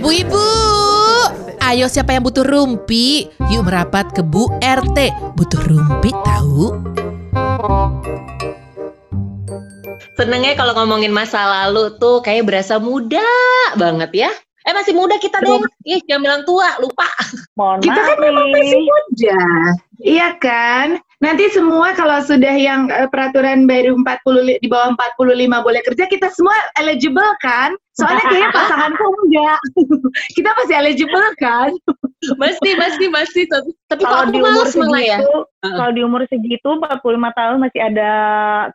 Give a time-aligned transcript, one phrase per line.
[0.00, 0.46] Bu Ibu,
[1.58, 3.26] ayo siapa yang butuh rumpi?
[3.50, 5.10] Yuk merapat ke Bu RT.
[5.34, 6.78] Butuh rumpi tahu?
[10.14, 13.26] Senengnya kalau ngomongin masa lalu tuh kayak berasa muda
[13.74, 14.30] banget ya.
[14.62, 15.58] Eh masih muda kita deh.
[15.82, 17.10] Ih, jangan bilang tua, lupa.
[17.58, 19.40] Mohon Kita kan memang masih muda.
[19.98, 21.02] Iya kan?
[21.20, 26.08] Nanti semua kalau sudah yang eh, peraturan baru 40 li- di bawah 45 boleh kerja,
[26.08, 27.76] kita semua eligible kan?
[27.98, 29.58] Soalnya kayaknya pasanganku enggak.
[30.38, 31.70] kita masih eligible kan?
[32.36, 33.44] Masih, masih, masih.
[33.48, 34.66] Tapi, tapi Kalau di umur
[35.00, 35.18] ya.
[35.24, 35.76] segitu, Heeh.
[35.76, 37.00] kalau di umur segitu 45
[37.38, 38.10] tahun masih ada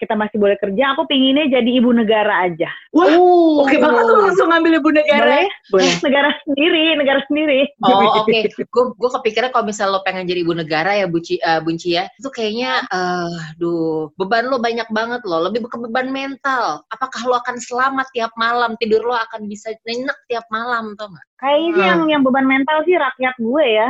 [0.01, 2.67] kita masih boleh kerja, aku pinginnya jadi ibu negara aja.
[2.91, 3.63] Wah, Uh.
[3.63, 5.23] oke banget tuh langsung ngambil ibu negara.
[5.23, 5.47] Boleh?
[5.71, 5.93] Boleh.
[6.03, 7.61] Negara sendiri, negara sendiri.
[7.85, 11.61] Oh oke, gue gue kepikiran kalau misalnya lo pengen jadi ibu negara ya Bunci, eh,
[11.61, 16.81] Bunci ya, itu kayaknya, eh, aduh, beban lo banyak banget loh, lebih ke beban mental.
[16.89, 21.25] Apakah lo akan selamat tiap malam, tidur lo akan bisa nyenyak tiap malam, tau gak?
[21.37, 23.89] Kayaknya sih yang yang beban mental sih rakyat gue ya.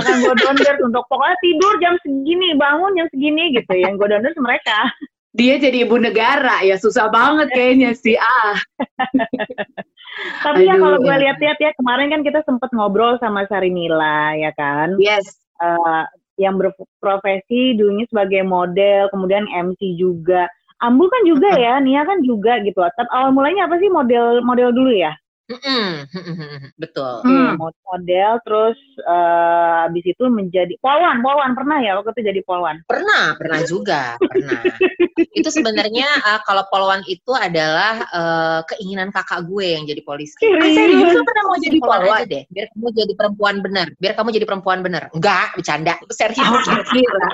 [0.00, 3.72] Akan gue donder untuk pokoknya tidur jam segini, bangun jam segini gitu.
[3.76, 4.78] Yang gue donder mereka.
[5.36, 8.16] Dia jadi ibu negara ya susah banget kayaknya sih.
[8.16, 8.56] Ah,
[10.42, 14.50] Tapi ya Aduh, kalau gue lihat-lihat ya kemarin kan kita sempet ngobrol sama Sarinila ya
[14.56, 14.98] kan.
[14.98, 15.38] yes.
[15.58, 16.04] Eh,
[16.38, 20.46] yang berprofesi dulunya sebagai model, kemudian MC juga.
[20.78, 22.78] Ambul kan juga ya, Nia kan juga gitu.
[22.78, 25.10] Tapi awal mulanya apa sih model model dulu ya?
[25.48, 27.24] Mm-mm, Betul.
[27.24, 27.56] Hmm.
[27.56, 32.84] Mod- Model terus eh habis itu menjadi polwan, polwan pernah ya waktu itu jadi polwan.
[32.84, 34.60] Pernah, pernah juga, pernah.
[35.32, 40.36] itu sebenarnya eh, kalau polwan itu adalah eh, keinginan kakak gue yang jadi polisi.
[40.44, 42.18] Ah, serius lu pernah mau jadi Polwan polwan?
[42.20, 43.86] aja deh, biar kamu jadi perempuan bener.
[43.96, 45.02] Biar kamu jadi perempuan bener.
[45.16, 45.94] Enggak, bercanda.
[46.12, 46.44] Serius.
[46.44, 46.60] Oh,
[46.92, 47.28] gila.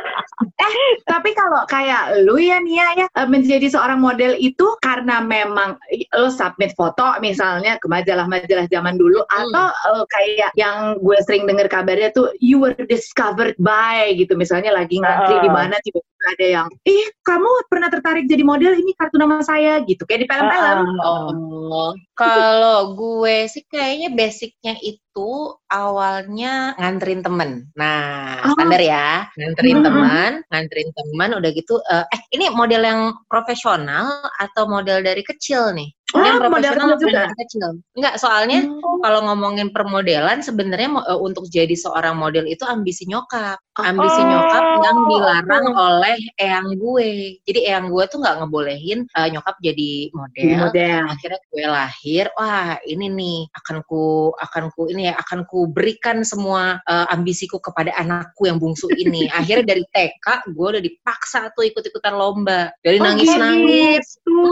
[0.55, 5.75] eh, tapi kalau kayak lu ya Nia ya eh, menjadi seorang model itu karena memang
[6.15, 9.49] lo submit foto misalnya ke majalah-majalah zaman dulu Hmm.
[9.49, 14.71] atau eh, kayak yang gue sering dengar kabarnya tuh you were discovered by gitu misalnya
[14.71, 15.43] lagi ngantri Ah.
[15.43, 19.81] di mana tiba-tiba ada yang ih kamu pernah tertarik jadi model ini kartu nama saya
[19.85, 20.79] gitu kayak di film-film.
[21.01, 21.33] Ah.
[21.73, 25.31] Oh, kalau gue sih kayaknya basicnya itu
[25.69, 27.51] awalnya nganterin temen.
[27.75, 28.53] Nah, Oh.
[28.57, 29.85] standar ya, nganterin Mhm.
[29.87, 31.75] teman, nganterin teman, udah gitu.
[31.87, 35.91] eh eh, ini model yang profesional atau model dari kecil nih?
[36.15, 37.27] Oh, profesional juga?
[37.35, 37.83] kecil?
[37.99, 39.03] Enggak, soalnya Oh.
[39.03, 43.59] kalau ngomongin permodelan sebenarnya eh, untuk jadi seorang model itu ambisi nyokap.
[43.75, 45.75] Ambisi Oh, nyokap yang dilarang oke.
[45.75, 47.11] oleh eyang gue.
[47.43, 51.03] Jadi eyang gue tuh nggak ngebolehin eh, nyokap jadi model model.
[51.11, 54.05] akhirnya gue lahir wah ini nih akan ku
[54.39, 59.27] akan ku ini ya akan ku berikan semua eh, ambisiku kepada anakku yang bungsu ini
[59.35, 64.47] akhirnya dari TK gue udah dipaksa tuh ikut-ikutan lomba dari Oh, nangis nangis gitu.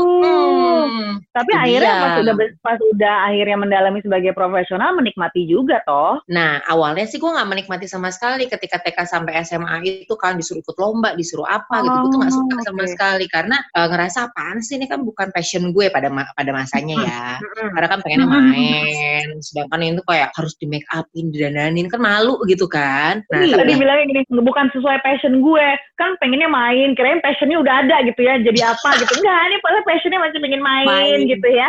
[1.30, 2.02] Tapi itu akhirnya dia.
[2.02, 6.18] pas udah pas udah akhirnya mendalami sebagai profesional menikmati juga toh.
[6.26, 10.60] Nah, awalnya sih gue nggak menikmati sama sekali ketika TK sampai SMA itu kan disuruh
[10.60, 11.96] ikut lomba, disuruh apa gitu.
[11.96, 15.28] Gue tuh nggak suka Oh, sama sekali karena eh, ngerasa apaan sih ini kan bukan
[15.30, 17.24] passion gue pada ma- pada masanya ya.
[17.72, 18.44] Karena kan pengennya Mm-mm.
[18.52, 23.20] main, sedangkan itu kayak harus di make upin, didananin kan malu gitu kan.
[23.28, 23.54] Nah, Iya.
[23.56, 25.68] tapi Tadi bilangnya gini, bukan sesuai passion gue.
[25.96, 28.38] Kan pengennya main, kirain passionnya udah ada gitu ya.
[28.42, 29.12] Jadi apa gitu.
[29.18, 31.18] Enggak, ini passionnya masih pengen main, Main.
[31.32, 31.68] Gitu ya.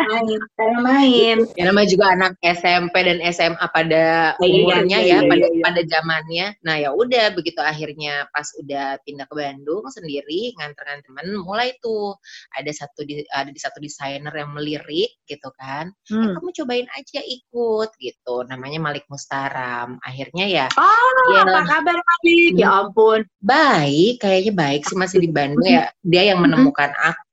[0.54, 1.38] Cara main.
[1.56, 4.04] ya namanya juga anak SMP dan SMA pada
[4.36, 5.62] Iya, umurnya iya, ya, iya, pada iya.
[5.62, 6.46] pada zamannya.
[6.62, 12.16] Nah ya udah begitu akhirnya pas udah pindah ke Bandung sendiri nganter-nganter temen, mulai tuh
[12.52, 15.88] ada satu di, ada di satu desainer yang melirik gitu kan.
[16.08, 16.32] Eh, Hmm.
[16.36, 18.36] kamu cobain aja ikut gitu.
[18.46, 19.96] Namanya Malik Mustaram.
[20.00, 21.42] Akhirnya ya Oh, Ya.
[21.42, 22.52] apa kabar Malik?
[22.56, 23.20] Ya ampun.
[23.38, 25.88] baik, kayaknya baik sih masih di Bandung ya.
[26.00, 27.23] Dia yang menemukan aku.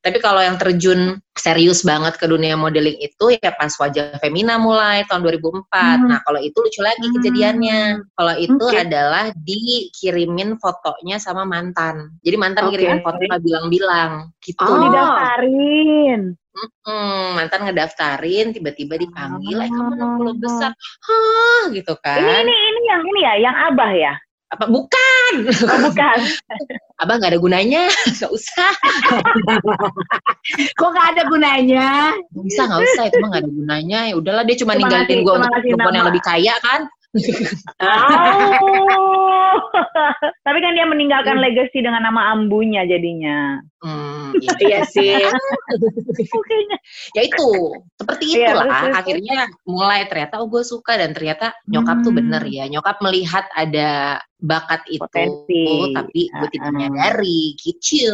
[0.00, 5.02] Tapi kalau yang terjun serius banget ke dunia modeling itu ya pas wajah Femina mulai
[5.10, 5.66] tahun 2004.
[5.66, 6.06] Hmm.
[6.06, 8.06] Nah, kalau itu lucu lagi kejadiannya.
[8.14, 8.78] Kalau itu Oke.
[8.86, 12.14] adalah dikirimin fotonya sama mantan.
[12.22, 12.78] Jadi mantan Oke.
[12.78, 14.62] ngirimin foto nggak bilang-bilang gitu.
[14.62, 14.78] Oh.
[14.86, 16.38] Didaftarin.
[16.86, 20.16] Hmm, mantan ngedaftarin, tiba-tiba dipanggil, eh kamu anak Oh.
[20.22, 22.22] belum besar, hah gitu kan?
[22.22, 24.14] Ini ini ini yang ini ya, yang Abah ya.
[24.54, 25.32] Apa bukan?
[25.66, 26.18] Oh, bukan.
[27.02, 28.70] Abang nggak ada gunanya, nggak usah.
[30.78, 32.14] Kok gak ada gunanya?
[32.30, 33.02] Nggak usah, nggak usah.
[33.10, 34.00] Itu mah nggak ada gunanya.
[34.06, 36.86] Ya udahlah, dia cuma Cuma ninggalin gue untuk perempuan yang lebih kaya kan.
[37.82, 39.54] Oh.
[40.46, 41.44] Tapi kan dia meninggalkan Hmm.
[41.46, 43.58] legacy dengan nama ambunya jadinya.
[43.82, 44.13] Hmm,
[44.60, 45.14] Iya sih.
[47.16, 47.46] Ya itu
[47.96, 48.66] seperti Iya, itulah.
[48.68, 52.18] terus, akhirnya mulai ternyata oh gue suka dan ternyata nyokap tuh Hmm.
[52.20, 52.64] bener ya.
[52.68, 55.64] Nyokap melihat ada bakat itu Potensi.
[55.96, 57.56] tapi gue tidak menyadari.
[57.56, 58.12] Gitu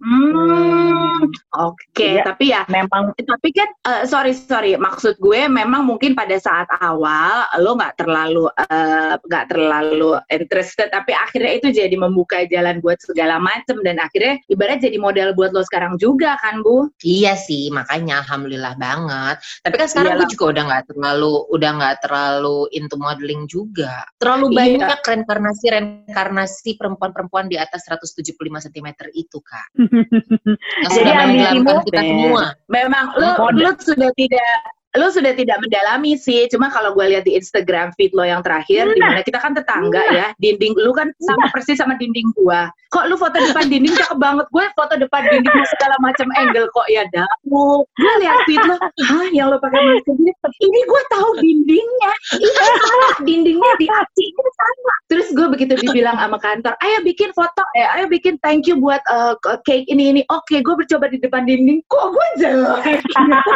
[0.00, 1.28] Hmm,
[1.60, 2.24] Oke, Iya.
[2.24, 3.12] tapi ya Memang.
[3.16, 4.76] tapi kan eh, sorry sorry.
[4.76, 11.12] Maksud gue memang mungkin pada saat awal lo nggak terlalu eh, nggak terlalu interested tapi
[11.12, 15.64] akhirnya itu jadi membuka jalan buat segala macem dan akhirnya ibarat jadi model buat lo
[15.64, 16.92] sekarang juga kan bu?
[17.00, 19.40] Iya sih makanya alhamdulillah banget.
[19.64, 24.04] Tapi kan sekarang gue juga udah nggak terlalu udah nggak terlalu into modeling juga.
[24.20, 24.58] Terlalu Iya.
[24.60, 24.98] banyak.
[25.08, 28.36] Reinkarnasi reinkarnasi perempuan-perempuan di atas 175
[28.68, 29.72] cm itu kak.
[30.92, 32.44] Jadi ambisimu, kita semua.
[32.68, 37.36] memang lo lo sudah tidak lo sudah tidak mendalami sih cuma kalau gue lihat di
[37.36, 41.48] Instagram feed lo yang terakhir di mana kita kan tetangga ya dinding lu kan sama
[41.52, 42.68] persis sama dinding gua.
[42.94, 44.46] Kok lu foto depan dinding cakep banget?
[44.54, 49.26] Gue foto depan dinding segala macam angle kok ya damu gue lihat feed lo hah
[49.34, 50.32] yang lo pakai masker ini
[50.62, 52.12] ini gue tahu dindingnya.
[52.38, 52.50] Ini
[52.86, 54.94] sama dindingnya di aci ini sama.
[55.06, 59.02] Terus gue begitu dibilang sama kantor ayo bikin foto eh ayo bikin thank you buat
[59.10, 59.34] eh,
[59.66, 60.22] cake ini ini.
[60.30, 61.82] Oke gue bercoba di depan dinding.
[61.90, 63.02] Kok gue jelek?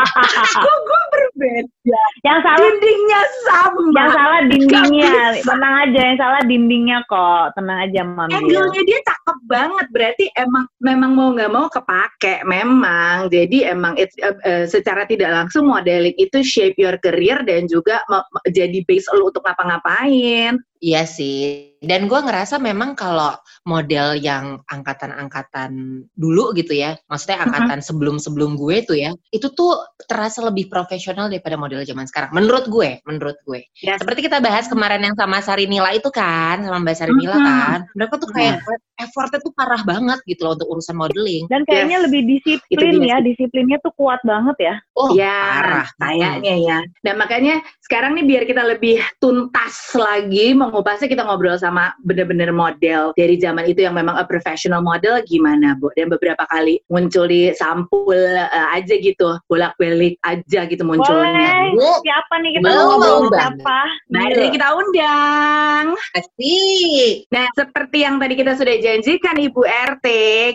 [0.67, 1.03] Kok gue
[1.35, 3.81] berbeda yang salah dindingnya sama.
[3.97, 5.15] Yang salah dindingnya.
[5.43, 7.47] Tenang aja, yang salah dindingnya kok.
[7.57, 8.33] Tenang aja, Mami.
[8.35, 9.87] angle-nya dia cakep banget.
[9.93, 12.45] Berarti emang memang mau nggak mau kepake.
[12.45, 13.29] Memang.
[13.33, 18.03] Jadi emang it's, uh, uh, secara tidak langsung modeling itu shape your career dan juga
[18.49, 23.37] jadi base lo untuk ngapa-ngapain Iya sih, dan gue ngerasa memang kalau
[23.69, 25.77] model yang angkatan-angkatan
[26.17, 29.77] dulu gitu ya, maksudnya angkatan sebelum-sebelum gue tuh ya, itu tuh
[30.09, 32.33] terasa lebih profesional daripada model zaman sekarang.
[32.33, 33.61] Menurut gue, menurut gue.
[33.85, 34.01] Ya.
[34.01, 37.45] Seperti kita bahas kemarin yang sama Sarinila itu kan, sama Mbak Sarinila Mhm.
[37.45, 38.57] kan, mereka tuh kayak
[38.97, 41.45] effortnya tuh parah banget gitu loh untuk urusan modeling.
[41.53, 42.05] Dan kayaknya Yes.
[42.09, 44.75] lebih disiplin ya, disiplinnya tuh kuat banget ya.
[44.97, 45.87] Oh, ya, parah.
[46.01, 46.79] kayaknya ya.
[47.05, 47.61] Dan makanya
[47.91, 53.67] sekarang nih biar kita lebih tuntas lagi mengupasnya kita ngobrol sama bener-bener model dari zaman
[53.67, 55.91] itu yang memang a professional model gimana, Bu?
[55.99, 61.35] Dan beberapa kali muncul di sampul eh, aja gitu, bolak-balik aja gitu munculnya.
[61.35, 61.75] Boleh.
[61.75, 63.81] Bu, Siapa nih kita Mau ngobrol siapa?
[64.07, 65.85] Mari kita undang.
[66.15, 67.27] asik.
[67.35, 70.07] Nah, seperti yang tadi kita sudah janjikan Ibu RT,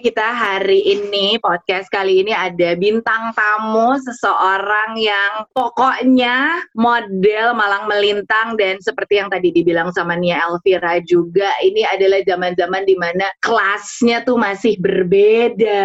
[0.08, 7.25] kita hari ini podcast kali ini ada bintang tamu seseorang yang pokoknya model
[7.56, 12.96] malang melintang dan seperti yang tadi dibilang sama Nia Elvira juga, ini adalah zaman-zaman di
[12.98, 15.84] mana kelasnya tuh masih berbeda.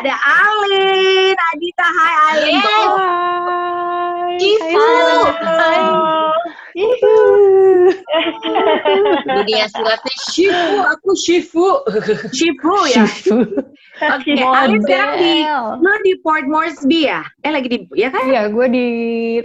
[0.00, 2.56] Ada Alin, Adita, hai Alin.
[4.36, 4.88] Cifu.
[9.24, 11.68] Dunia silatnya Shifu, aku Shifu.
[12.36, 13.04] Shifu ya.
[13.96, 15.34] Oke, Alin sekarang di
[15.80, 17.24] lu di Port Moresby ya?
[17.40, 18.28] Eh lagi di ya kan?
[18.28, 18.86] Iya, gue di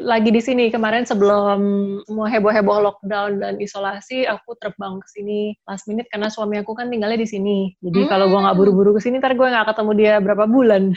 [0.04, 1.60] lagi di sini kemarin sebelum
[2.04, 6.92] semua heboh-heboh lockdown dan isolasi, aku terbang ke sini last minute karena suami aku kan
[6.92, 7.72] tinggalnya di sini.
[7.80, 10.92] Jadi kalau gue nggak buru-buru ke sini, ntar gue nggak ketemu dia berapa bulan.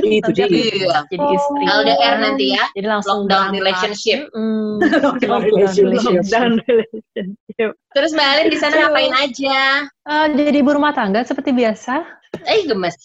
[0.00, 0.64] Itu Ntar dia dia.
[0.66, 0.98] Iya.
[1.12, 1.64] jadi istri.
[1.66, 2.64] LDR nanti ya.
[2.72, 3.58] Jadi langsung Lockdown berangkat.
[3.60, 4.20] relationship.
[4.32, 4.72] Mm-mm.
[5.04, 6.12] Lockdown relationship.
[6.16, 7.68] Lockdown relationship.
[7.92, 9.58] Terus Mbak Alin di sana ngapain aja?
[10.06, 12.04] Eh, jadi ibu rumah tangga seperti biasa.
[12.44, 12.96] Eh gemes.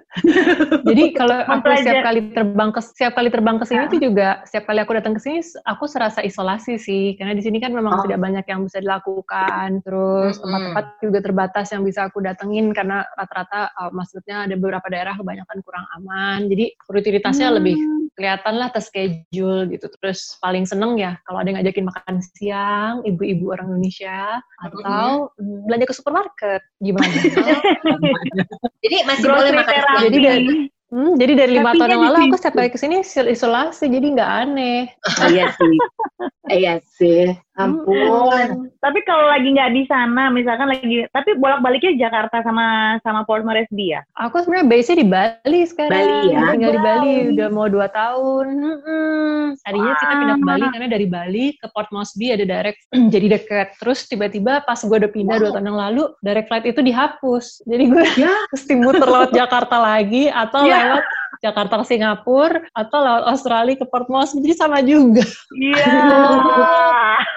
[0.88, 4.64] Jadi kalau aku setiap kali terbang ke setiap kali terbang ke sini tuh juga setiap
[4.70, 7.18] kali aku datang ke sini aku serasa isolasi sih.
[7.20, 8.02] Karena di sini kan memang Oh.
[8.02, 9.84] tidak banyak yang bisa dilakukan.
[9.86, 15.14] Terus tempat-tempat juga terbatas yang bisa aku datengin karena rata-rata uh, maksudnya ada beberapa daerah
[15.14, 16.50] kebanyakan kurang aman.
[16.50, 17.56] Jadi rutinitasnya Hmm.
[17.62, 17.76] lebih
[18.14, 19.90] kelihatan lah terschedule gitu.
[19.98, 25.66] Terus paling seneng ya kalau ada yang ngajakin makan siang ibu-ibu orang Indonesia atau mm,
[25.66, 27.08] belanja ke supermarket gimana
[28.84, 29.80] Jadi masih boleh makan.
[30.04, 30.46] Jadi dari
[30.94, 34.14] Hmm, jadi dari lima tahun yang lalu aku setiap kali ke sini sil- isolasi, jadi
[34.14, 34.80] nggak aneh.
[35.26, 35.74] Iya sih.
[36.60, 37.34] Iya sih.
[37.54, 38.68] Ampun.
[38.76, 43.94] Tapi kalau lagi nggak di sana, misalkan lagi, tapi bolak-baliknya Jakarta sama sama Port Moresby
[43.94, 44.02] ya?
[44.18, 45.94] Aku sebenarnya base-nya di Bali sekarang.
[45.94, 46.40] Bali ya?
[46.50, 47.30] Tinggal di Bali Bali.
[47.32, 48.46] udah mau dua tahun.
[48.82, 49.44] Hmm.
[49.56, 52.80] Tadinya kita pindah ke Bali karena dari Bali ke Port Moresby ada direct,
[53.14, 53.68] jadi deket.
[53.78, 57.62] Terus tiba-tiba pas gue udah pindah dua tahun yang lalu, direct flight itu dihapus.
[57.64, 58.34] Jadi gue Ya.
[58.52, 60.90] mesti muter lewat Jakarta lagi atau Ya.
[60.90, 61.04] lewat
[61.44, 64.40] Jakarta ke Singapura atau lewat Australia ke Port Moresby.
[64.48, 65.20] Jadi sama juga.
[65.52, 65.92] Iya.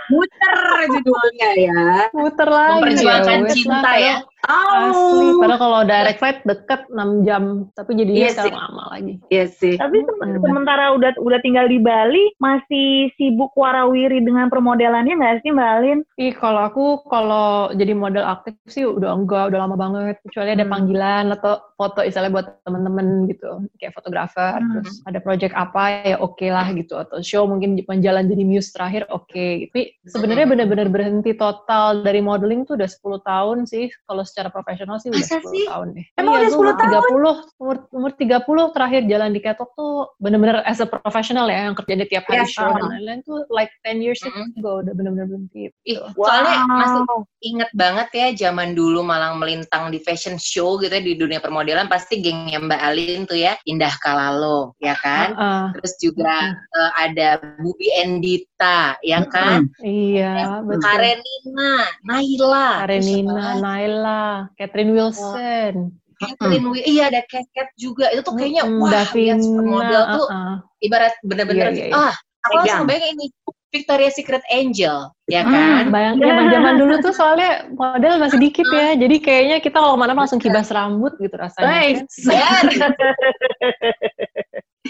[0.07, 1.83] Muter judulnya ya.
[2.15, 2.79] Muter lagi.
[2.79, 4.19] Memperjuangkan ya cinta lah.
[4.47, 4.87] Ya.
[4.87, 5.27] Asli.
[5.27, 8.57] Oh, Padahal kalau direct flight deket 6 jam, tapi jadinya Iya sekarang sih.
[8.57, 9.13] lama lagi.
[9.27, 9.73] iya sih.
[9.75, 10.39] Tapi se- Hmm.
[10.39, 15.99] sementara udah udah tinggal di Bali, masih sibuk warawiri dengan permodelannya nggak sih Mbak Alin?
[16.15, 20.15] Ih, kalau aku kalau jadi model aktif sih udah enggak, udah lama banget.
[20.23, 20.71] Kecuali ada Hmm.
[20.71, 24.57] panggilan atau foto misalnya buat temen-temen gitu, kayak fotografer.
[24.57, 24.81] Hmm.
[24.81, 26.95] Terus ada project apa ya oke lah gitu.
[26.95, 29.69] Atau show mungkin menjalan jadi muse terakhir oke.
[29.69, 30.53] Tapi sebenarnya Hmm.
[30.55, 33.89] benar-benar berhenti total dari modeling tuh udah 10 tahun sih.
[34.03, 35.65] Kalau secara profesional sih udah Masa 10 sih?
[35.65, 36.05] tahun deh.
[36.13, 39.93] Emang Iya, udah gua 10 umur 30, umur, umur 30 terakhir jalan di catwalk tuh
[40.21, 42.77] bener-bener as a professional ya, yang kerjanya tiap hari Yes, show uh-huh.
[42.77, 44.53] dan lain-lain tuh like 10 years Mm-mm.
[44.61, 45.73] ago udah bener-bener berhenti.
[45.89, 46.05] Ih, gitu.
[46.13, 47.23] soalnya masih Wow.
[47.39, 51.85] inget banget ya zaman dulu malang melintang di fashion show gitu ya di dunia permodelan
[51.85, 55.65] pasti gengnya Mbak Alin tuh ya Indah Kalalo ya kan Heeh.
[55.77, 58.56] terus juga eh, ada Bubi Endita
[59.05, 60.81] ya kan Iya, betul.
[60.81, 61.71] Karenina
[62.01, 64.25] Naila Karenina, Naila,
[64.57, 69.07] Catherine Wilson, Catherine Wi- iya ada Cat Cat juga itu tuh kayaknya Mm, wah lihat
[69.13, 70.53] Davina, supermodel tuh uh-uh.
[70.81, 72.09] ibarat bener-bener Iya, iya, iya.
[72.09, 72.13] ah
[72.49, 73.25] aku langsung bayangin ini
[73.67, 75.53] Victoria's Secret Angel ya Hmm.
[75.53, 76.31] kan Bayang, Ya.
[76.31, 80.39] zaman zaman dulu tuh soalnya model masih dikit ya, jadi kayaknya kita kalau mana langsung
[80.39, 81.67] kibas rambut gitu rasanya.
[81.67, 81.89] Hey,
[82.25, 82.63] kan.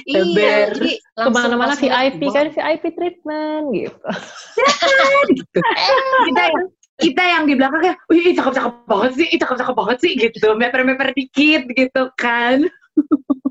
[0.08, 0.72] Bener.
[0.80, 4.00] iya Ke mana-mana VIP kan, VIP treatment gitu.
[6.32, 6.64] kita yang
[6.98, 10.48] kita yang di belakangnya, wih cakep cakep banget sih, ih, cakep cakep banget sih gitu,
[10.56, 12.64] meper meper dikit gitu kan.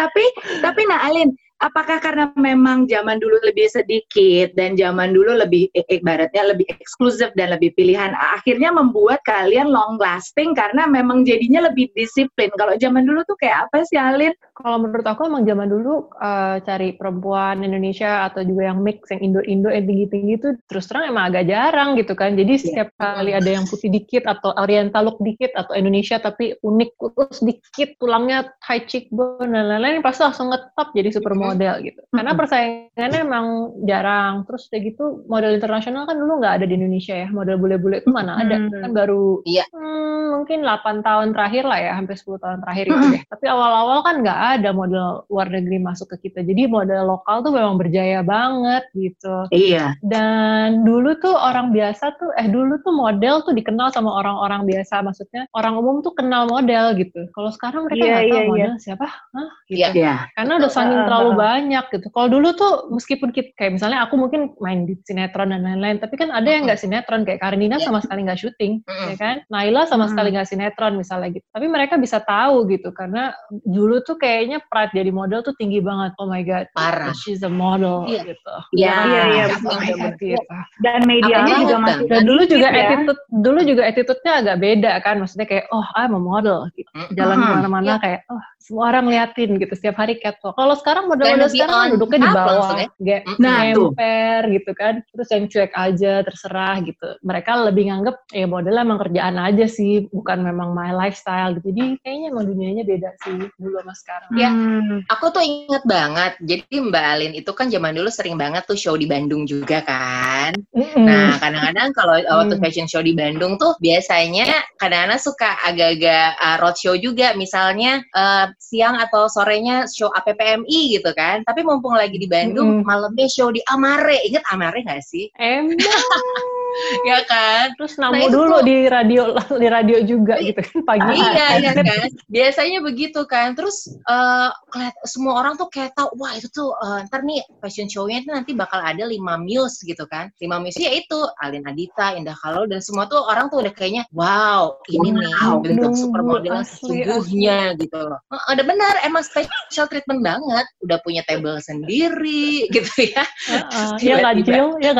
[0.00, 0.24] tapi
[0.64, 1.30] tapi nah Alin,
[1.62, 7.30] apakah karena memang zaman dulu lebih sedikit dan zaman dulu lebih eh, ibaratnya lebih eksklusif
[7.38, 12.50] dan lebih pilihan, akhirnya membuat kalian long lasting karena memang jadinya lebih disiplin.
[12.58, 14.34] Kalau zaman dulu tuh kayak apa sih Alin?
[14.58, 19.22] Kalau menurut aku emang zaman dulu eh, cari perempuan Indonesia atau juga yang mix yang
[19.32, 22.34] Indo-Indo yang tinggi-tinggi itu terus terang emang agak jarang gitu kan.
[22.34, 26.90] Jadi setiap kali ada yang putih dikit atau oriental look dikit atau Indonesia tapi unik
[26.98, 32.00] kurus dikit, tulangnya high cheekbone dan lain-lain pasti langsung ngetop jadi supermodel gitu.
[32.08, 33.46] Karena persaingannya emang
[33.84, 34.34] jarang.
[34.44, 37.28] Terus udah gitu model internasional kan dulu nggak ada di Indonesia ya.
[37.28, 38.56] Model bule-bule itu mana ada.
[38.58, 39.64] Kan baru Iya.
[39.70, 43.12] hmm, mungkin 8 tahun terakhir lah ya, hampir 10 tahun terakhir itu Mhm.
[43.12, 43.22] deh.
[43.28, 46.42] Tapi awal-awal kan nggak ada model luar negeri masuk ke kita.
[46.42, 49.46] Jadi model lokal tuh memang berjaya banget gitu.
[49.50, 49.94] Iya.
[50.02, 55.00] Dan dulu tuh orang biasa tuh, eh dulu tuh model tuh dikenal sama orang-orang biasa.
[55.02, 57.28] Maksudnya orang umum tuh kenal model gitu.
[57.32, 58.50] Kalau sekarang mereka Iya, nggak tahu iya, iya.
[58.50, 59.48] model siapa, Hah?
[59.66, 59.78] Gitu.
[59.78, 59.88] Iya.
[59.92, 60.14] Iya.
[60.34, 61.38] Karena udah saking Ah, terlalu ah, ah.
[61.42, 62.06] Banyak gitu.
[62.08, 66.14] Kalau dulu tuh meskipun kita, kayak misalnya aku mungkin main di sinetron dan lain-lain, tapi
[66.14, 67.90] kan ada yang nggak sinetron kayak Karenina Iya.
[67.90, 69.08] sama sekali nggak syuting, Mm-mm.
[69.10, 69.36] ya kan?
[69.50, 71.46] Naila sama sekali nggak sinetron misalnya gitu.
[71.50, 76.14] Tapi mereka bisa tahu gitu karena dulu tuh kayaknya pride jadi model tuh tinggi banget.
[76.22, 77.10] Oh my god, Parah.
[77.18, 78.22] she's a model Iya.
[78.30, 78.54] gitu.
[78.78, 79.78] Iya, iya, iya, betul.
[80.14, 80.54] begitu.
[80.80, 82.80] Dan medianya Apalagi juga masih Dan dulu juga ya.
[82.86, 85.14] attitude, dulu juga attitude-nya agak beda kan.
[85.18, 86.90] Maksudnya kayak, oh I'm a model gitu.
[87.16, 87.44] Jalan Mhm.
[87.44, 89.72] ke mana-mana kayak, oh semua orang liatin gitu.
[89.74, 90.54] Setiap hari catwalk.
[90.54, 92.70] Kalau sekarang model-model lebih sekarang kan on duduknya di bawah.
[92.76, 92.88] ya.
[92.98, 93.90] Kayak Nah, tuh.
[93.92, 94.94] ngemper gitu kan.
[95.12, 97.08] Terus yang cuek aja, terserah gitu.
[97.22, 100.10] Mereka lebih nganggep, ya model emang kerjaan aja sih.
[100.10, 101.70] Bukan memang my lifestyle gitu.
[101.72, 104.30] Jadi kayaknya emang dunianya beda sih dulu sama sekarang.
[104.34, 104.50] Iya.
[104.52, 104.98] Hmm.
[105.08, 108.98] Aku tuh inget banget, jadi Mbak Alin itu kan zaman dulu sering banget tuh show
[108.98, 110.56] di Bandung juga kan.
[110.74, 111.04] Mm-mm.
[111.04, 112.62] Nah, kadang-kadang kalau waktu Hmm.
[112.64, 114.48] fashion show di Bandung tuh biasanya
[114.80, 121.44] kadang-kadang suka agak-agak uh, roadshow juga, misalnya uh, siang atau sorenya show APPMI gitu kan.
[121.44, 122.88] Tapi mumpung lagi di Bandung, Mm-mm.
[122.88, 124.20] malamnya show di Amare.
[124.28, 125.28] Ingat Amare nggak sih?
[125.36, 125.76] Emang.
[127.04, 127.72] ya kan?
[127.76, 129.22] Terus Nah, namu itu dulu di radio
[129.62, 131.14] di radio juga gitu kan pagi.
[131.14, 132.08] iya, iya kan.
[132.28, 133.52] Biasanya begitu kan.
[133.54, 137.86] Terus eh keliat- semua orang tuh kayak tahu, wah itu tuh eh, ntar nih fashion
[137.86, 140.32] show-nya itu nanti bakal ada lima muse gitu kan.
[140.40, 144.04] Lima muse ya itu Alin Adita, Indah Kalalo dan semua tuh orang tuh udah kayaknya,
[144.14, 148.18] wow ini nih Wow, bentuk nunggu, supermodel sesungguhnya gitu loh.
[148.30, 150.66] Udah benar, emang special treatment banget.
[150.84, 153.24] Udah punya table sendiri gitu ya.
[153.48, 154.92] Heeh, Terus ya Jill, ya.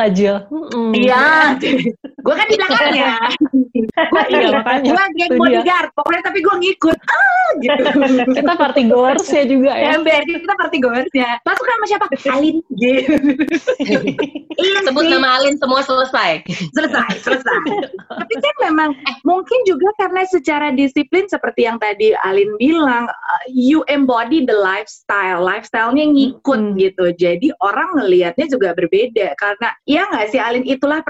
[0.51, 0.91] Mm-mm.
[0.93, 1.55] Iya.
[2.23, 3.13] Gue kan di belakangnya.
[3.93, 4.91] gue Iya, makanya.
[4.95, 5.89] gue geng bodyguard.
[5.93, 6.97] Pokoknya tapi gue ngikut.
[6.97, 7.83] Ah, gitu.
[8.39, 9.99] Kita party goers ya juga ya.
[9.99, 11.29] Ember, kita party goersnya.
[11.43, 12.05] Masuk sama siapa?
[12.33, 12.57] Alin.
[12.73, 13.13] Gitu.
[14.63, 16.43] iya Sebut nama Alin semua selesai.
[16.73, 17.59] selesai, selesai.
[18.09, 18.89] Tapi kan memang
[19.27, 25.43] mungkin juga karena secara disiplin seperti yang tadi Alin bilang, uh, you embody the lifestyle,
[25.43, 27.05] lifestyle-nya ngikut gitu.
[27.13, 31.03] Jadi orang ngelihatnya juga berbeda karena ya nggak sih Alin itulah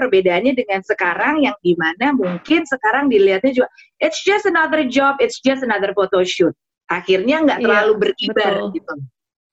[0.44, 3.68] perbedaannya dengan sekarang yang di mana mungkin sekarang dilihatnya juga
[4.04, 6.52] it's just another job, it's just another photo shoot.
[6.92, 8.76] Akhirnya nggak Iya, terlalu berkibar betul.
[8.76, 8.94] gitu.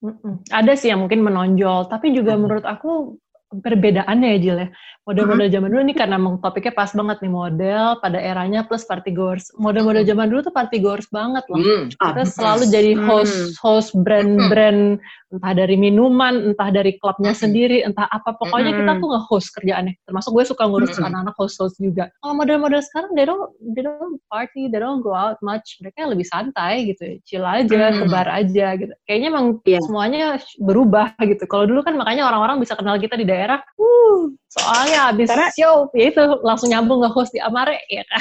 [0.01, 0.33] Mm-mm.
[0.51, 3.15] Ada sih yang mungkin menonjol, tapi juga menurut aku
[3.53, 4.69] perbedaannya ya Jill ya.
[5.11, 9.11] Model-model zaman dulu nih karena emang topiknya pas banget nih model pada eranya plus party
[9.11, 9.51] goers.
[9.59, 11.59] Model-model zaman dulu tuh party goers banget loh.
[11.59, 11.91] Hmm.
[11.91, 18.35] Kita selalu jadi host host brand-brand entah dari minuman, entah dari klubnya sendiri, entah apa
[18.35, 19.95] pokoknya kita tuh nge-host kerjaannya.
[20.03, 22.11] Termasuk gue suka ngurus anak-anak host-host juga.
[22.19, 25.79] Kalau model-model sekarang they don't they don't party, they don't go out much.
[25.79, 28.91] Mereka lebih santai gitu, chill aja, ke bar aja gitu.
[29.07, 29.79] Kayaknya emang Iya.
[29.87, 30.25] semuanya
[30.59, 31.43] berubah gitu.
[31.47, 35.87] Kalau dulu kan makanya orang-orang bisa kenal kita di daerah, uh, soalnya abis Karena- show,
[35.95, 38.19] ya itu langsung nyambung nge-host di Amare, ya kan?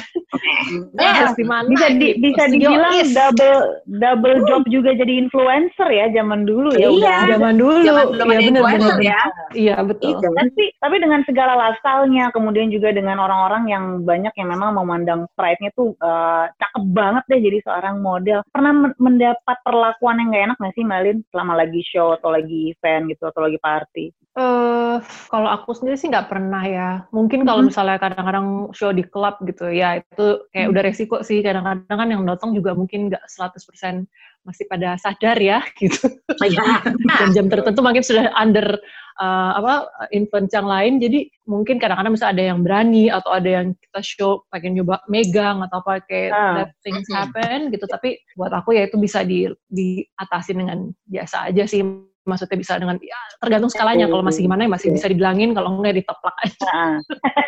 [0.94, 1.66] Ya, Host di mana?
[1.66, 2.22] bisa di, gitu.
[2.22, 3.10] bisa dibilang Is.
[3.10, 3.58] double
[3.98, 6.94] double job juga jadi influencer ya zaman dulu ya Iya.
[6.94, 9.10] udah Zaman dulu, Zaman iya bener, influencer bener.
[9.10, 9.20] ya.
[9.50, 10.10] Iya betul.
[10.14, 10.28] Iya.
[10.30, 15.74] tapi tapi dengan segala lifestyle-nya kemudian juga dengan orang-orang yang banyak yang memang memandang pride-nya
[15.74, 20.58] tuh eh, cakep banget deh jadi seorang model pernah men- mendapat perlakuan yang gak enak
[20.58, 24.96] gak sih Malin selama lagi show atau lagi event gitu atau lagi party Eh,
[25.28, 26.90] kalau aku sendiri sih nggak pernah ya.
[27.12, 27.68] Mungkin kalau Mhm.
[27.68, 31.44] misalnya kadang-kadang show di klub gitu ya, itu kayak udah resiko sih.
[31.44, 34.08] Kadang-kadang kan yang datang juga mungkin nggak 100%
[34.48, 36.08] masih pada sadar ya gitu.
[36.40, 36.80] Iya.
[37.20, 38.80] Jam-jam tertentu mungkin sudah under
[39.20, 39.84] eh, apa
[40.16, 40.96] influence yang lain.
[40.96, 45.60] Jadi mungkin kadang-kadang bisa ada yang berani atau ada yang kita show pengen nyoba megang
[45.68, 46.54] atau apa kayak Ah.
[46.64, 47.12] let things Mhm.
[47.12, 47.84] happen gitu.
[47.84, 51.84] Tapi buat aku ya itu bisa di diatasi dengan biasa aja sih.
[52.30, 54.06] Maksudnya bisa dengan ya tergantung skalanya.
[54.06, 55.50] Kalau masih gimana ya masih bisa dibilangin.
[55.50, 56.70] Kalau enggak diteplak aja.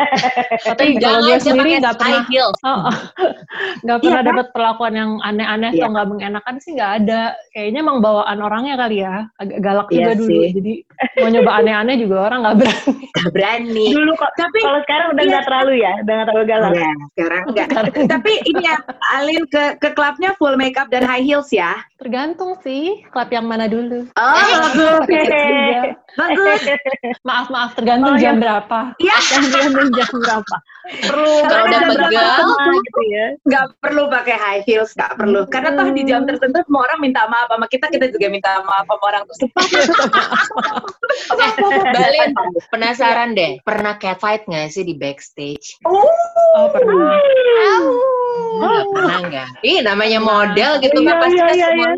[0.66, 2.22] Tapi kalau gue sendiri nggak pernah.
[2.26, 2.80] Oh, oh.
[3.86, 4.28] nggak Iya pernah kan?
[4.34, 5.80] dapat perlakuan yang aneh-aneh Iya.
[5.80, 7.22] atau nggak mengenakan sih nggak ada.
[7.54, 10.28] Kayaknya emang bawaan orangnya kali ya, agak galak Iya juga dulu.
[10.28, 10.44] sih.
[10.52, 10.72] Jadi
[11.20, 12.90] mau nyoba aneh-aneh juga orang nggak berani.
[13.22, 13.86] Gak berani.
[13.92, 15.30] dulu kok Tapi kalau sekarang udah Iya.
[15.30, 17.68] nggak terlalu ya udah nggak terlalu galak ya, sekarang enggak.
[18.08, 18.76] Tapi ini ya,
[19.14, 21.76] Alin ke ke klubnya full makeup dan high heels ya.
[22.00, 24.08] Tergantung sih klub yang mana dulu.
[24.18, 24.34] Oh,
[24.72, 25.94] bagus.
[26.12, 26.60] Bagus.
[27.22, 28.78] Maaf maaf tergantung Oh, jam yang- berapa.
[28.98, 29.16] Iya.
[29.22, 30.56] Tergantung jam berapa.
[30.82, 35.46] perlu Kalau udah pegal, sama gitu ya Nggak perlu pakai high heels, nggak perlu.
[35.46, 38.82] Karena toh di jam tertentu semua orang minta maaf sama kita, kita juga minta maaf
[38.90, 39.62] sama orang tersebut.
[41.86, 42.30] Balin,
[42.68, 45.78] penasaran deh, pernah catfight nggak sih di backstage?
[45.86, 47.14] Oh pernah.
[48.58, 49.48] Nggak pernah nggak?
[49.62, 51.90] Ih, namanya model gitu Iya, nggak pasti iya, kan iya, semua.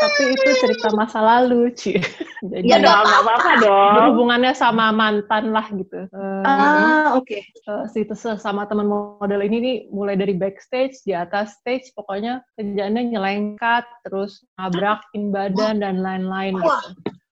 [0.00, 2.00] Tapi itu cerita masa lalu, Ci.
[2.40, 6.08] Jadi ya dong nggak apa-apa dong berhubungannya sama mantan lah gitu.
[6.08, 7.36] Eh, Ah, oke.
[7.44, 13.12] eh, si sama teman model ini nih mulai dari backstage di atas stage pokoknya kerjaannya
[13.12, 16.88] nyelengkat terus nabrakin badan dan lain-lain gitu.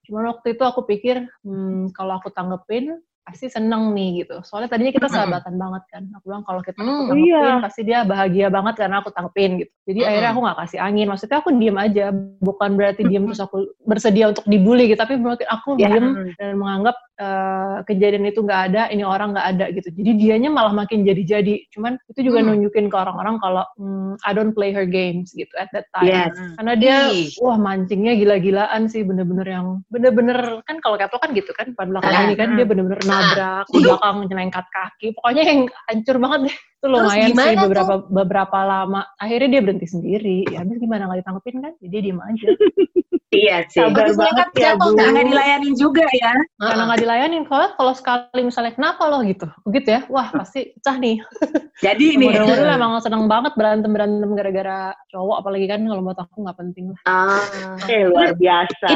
[0.08, 4.40] Cuman waktu itu aku pikir hmm, kalau aku tanggepin pasti seneng nih gitu.
[4.40, 6.02] Soalnya tadinya kita sahabatan banget kan.
[6.16, 7.60] Aku bilang kalau kita aku tanggepin Iya.
[7.60, 9.72] pasti dia bahagia banget karena aku tanggepin gitu.
[9.84, 10.08] Jadi Mm-mm.
[10.08, 11.06] akhirnya aku nggak kasih angin.
[11.12, 12.04] Maksudnya aku diem aja.
[12.40, 14.96] Bukan berarti diem terus aku bersedia untuk dibully gitu.
[14.96, 15.92] Tapi berarti aku Ya.
[15.92, 16.06] diem
[16.40, 19.90] dan menganggap eh, kejadian itu nggak ada, ini orang nggak ada gitu.
[19.90, 21.66] Jadi dianya malah makin jadi-jadi.
[21.74, 22.54] Cuman itu juga Hmm.
[22.54, 26.06] nunjukin ke orang-orang kalau hmm, I don't play her games gitu at that time.
[26.06, 26.30] Yes.
[26.54, 27.10] Karena dia,
[27.42, 32.14] wah mancingnya gila-gilaan sih, bener-bener yang, bener-bener, kan kalau Keto kan gitu kan, pada belakang
[32.14, 32.22] Ah.
[32.30, 36.57] ini kan dia bener-bener nabrak, di belakang nyelengkat kaki, pokoknya yang hancur banget deh.
[36.78, 37.62] Itu lumayan sih gimana tuh?
[37.66, 39.00] beberapa beberapa lama.
[39.18, 42.48] Akhirnya dia berhenti sendiri, ya habis gimana nggak ditanggepin kan, jadi dia diem aja.
[43.28, 43.84] Iya sih.
[43.84, 45.04] Sabar banget ya jatuh, Bu.
[45.04, 46.32] Nggak dilayanin juga ya.
[46.56, 50.96] Karena nggak dilayanin, kalau kalau sekali misalnya kenapa loh gitu, begitu ya, wah pasti pecah
[50.96, 51.20] nih.
[51.84, 52.32] Jadi ini.
[52.32, 57.00] Model-model emang seneng banget berantem-berantem gara-gara cowok, apalagi kan kalau buat aku nggak penting lah.
[57.04, 57.76] Ah.
[57.86, 58.88] eh luar biasa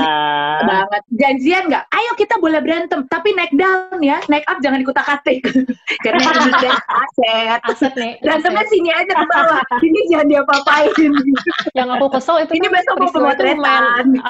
[0.65, 1.03] banget.
[1.13, 1.85] Janjian nggak?
[1.93, 5.45] Ayo kita boleh berantem, tapi naik down ya, naik up jangan dikutak atik.
[6.05, 7.61] Karena ini aset.
[7.73, 9.65] Aset nih, Berantemnya sini aja ke bawah.
[9.89, 10.93] Ini jangan diapa-apain.
[11.79, 13.85] yang aku kesel itu Ini kan besok peristiwa itu lumayan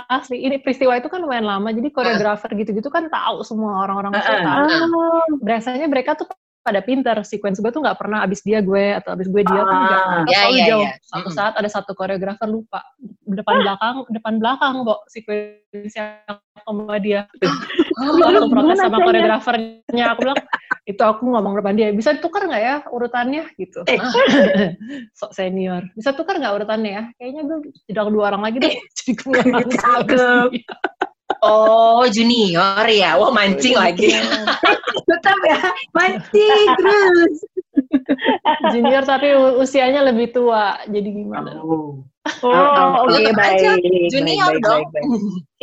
[0.09, 4.31] asli ini peristiwa itu kan lumayan lama jadi koreografer gitu-gitu kan tahu semua orang-orang itu
[4.31, 4.45] Heeh.
[4.47, 6.31] tahu Ah, biasanya mereka tuh
[6.63, 7.19] pada pinter.
[7.27, 10.25] Sequence gue tuh nggak pernah abis dia gue atau abis gue dia tuh nggak Ah.
[10.31, 10.83] Ya, selalu ya, jauh.
[10.87, 10.93] ya.
[11.03, 11.37] satu Mm-mm.
[11.37, 12.81] saat ada satu koreografer lupa.
[13.27, 17.27] Depan belakang depan belakang kok sequence yang sama dia.
[17.99, 20.05] Aku langsung protes sama koreografernya.
[20.15, 20.39] Aku bilang
[20.83, 21.89] itu aku ngomong depan dia.
[21.95, 23.45] Bisa ditukar nggak ya urutannya?
[23.59, 23.83] Gitu.
[23.87, 23.99] Eh.
[25.19, 25.87] sok senior.
[25.95, 27.05] Bisa tukar nggak urutannya ya?
[27.19, 27.59] Kayaknya gue
[27.91, 28.75] tidak dua orang lagi deh.
[28.99, 30.51] Jadi gue nggak
[31.43, 33.19] Oh, junior ya.
[33.19, 34.15] Wah, mancing lagi.
[35.11, 35.59] Tetap ya,
[35.91, 37.35] mancing terus.
[38.71, 41.99] junior tapi usianya lebih tua jadi gimana Oh.
[42.47, 42.53] oh
[43.03, 44.83] Oh, oke tetep baik aja baik, Junior baik, dong.
[44.87, 45.09] baik, baik.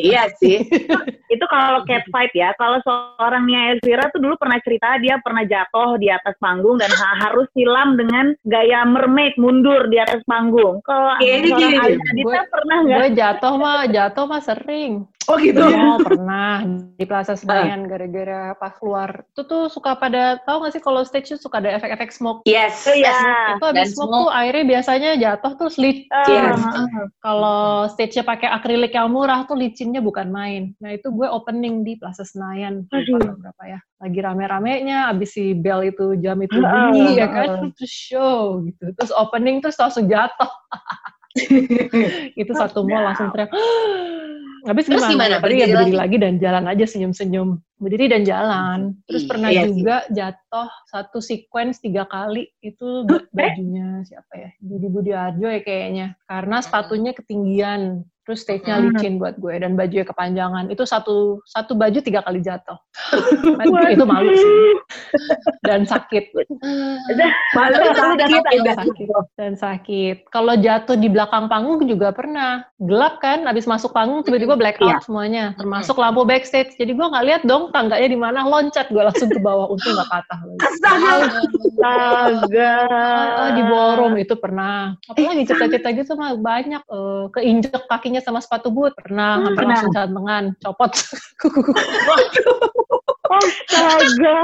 [0.02, 0.64] Iya sih.
[1.34, 2.56] Itu kalau cat fight ya.
[2.56, 6.90] Kalau seorang Nia Elvira tuh dulu pernah cerita dia pernah jatuh di atas panggung dan
[6.90, 10.82] ha- harus silam dengan gaya mermaid mundur di atas panggung.
[10.82, 11.44] Kalau Iya.
[11.86, 12.98] Adita Gue- pernah nggak?
[12.98, 14.94] Gue jatuh mah, jatuh mah sering.
[15.30, 15.62] Oh gitu.
[15.62, 16.66] Oh pernah
[16.98, 19.22] di Plaza Senayan gara-gara pas keluar.
[19.30, 22.42] Itu tuh suka pada, tahu gak sih kalau stage itu suka ada efek-efek smoke.
[22.44, 22.82] Yes.
[22.84, 23.14] Oh iya.
[23.54, 24.18] Itu habis Dan smoke, smoke.
[24.18, 26.10] tuh airnya biasanya jatuh terus licin.
[26.10, 26.58] Ah, Yes.
[26.66, 26.88] ah,
[27.22, 29.54] Kalau stage-nya pakai akrilik yang murah tuh
[29.98, 30.78] bukan main.
[30.78, 32.86] Nah itu gue opening di Plaza Senayan.
[32.86, 33.82] Berapa ya.
[33.98, 37.74] Lagi rame-ramenya, abis si bell itu jam itu bunyi ya kan.
[37.74, 38.94] Terus show gitu.
[38.94, 40.52] Terus opening terus langsung jatuh.
[42.42, 43.50] itu satu mall langsung teriak.
[44.70, 45.40] Habis Terus gimana?
[45.40, 45.56] gimana?
[45.56, 45.96] Ya berdiri lagi?
[45.96, 47.50] lagi dan jalan aja senyum-senyum.
[47.80, 48.80] Berdiri dan jalan.
[49.06, 49.72] Terus Iya, pernah iya sih.
[49.74, 52.52] juga jatuh satu sequence tiga kali.
[52.60, 54.50] Itu ba- bajunya siapa ya?
[54.60, 56.08] Budi Budi Arjo ya kayaknya.
[56.26, 58.04] Karena sepatunya ketinggian.
[58.22, 58.94] Terus stage-nya Hmm.
[58.94, 60.70] licin buat gue dan bajunya kepanjangan.
[60.70, 62.78] Itu satu satu baju tiga kali jatuh.
[63.90, 64.70] itu malu sih.
[65.66, 66.30] Dan sakit.
[67.58, 68.74] Malu Lu sakit udah juga.
[68.78, 70.16] sakit dan sakit.
[70.30, 72.70] Kalau jatuh di belakang panggung juga pernah.
[72.78, 74.98] Gelap kan, habis masuk panggung tiba-tiba black out Iya.
[75.02, 76.78] semuanya, termasuk lampu backstage.
[76.78, 79.70] Jadi gue nggak lihat dong tangganya di mana, loncat gue langsung ke bawah.
[79.72, 80.40] Untung nggak patah.
[80.44, 80.60] lagi.
[80.62, 81.14] Astaga.
[81.80, 82.74] Astaga.
[83.40, 84.98] Ah, di ballroom itu pernah.
[85.08, 86.82] Apalagi cerita-cerita gitu mah banyak.
[86.84, 89.40] Eh, keinjek kakinya sama sepatu boot pernah.
[89.46, 89.76] Hampir Pernah.
[89.78, 90.92] langsung jantungan, copot.
[93.30, 94.42] Astaga.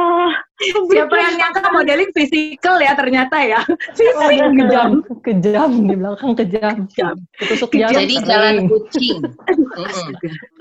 [0.56, 3.60] Siapa yang nyangka modeling fisikal ya ternyata ya.
[3.92, 4.16] Fisik
[4.56, 4.64] gitu.
[4.64, 4.90] kejam,
[5.20, 6.76] kejam di belakang kejam.
[6.88, 7.16] Kejam.
[7.36, 7.92] Ketusuk Kejam.
[7.92, 9.20] jarum Jadi jalan kucing.
[9.20, 10.08] Mm-mm.